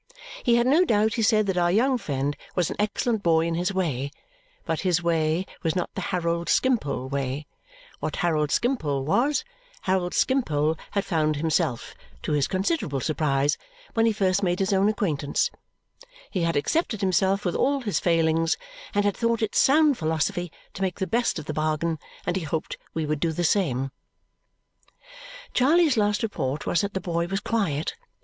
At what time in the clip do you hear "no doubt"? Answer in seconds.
0.65-1.13